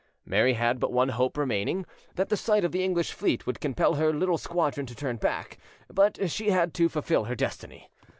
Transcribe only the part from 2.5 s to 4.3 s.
of the English fleet would compel her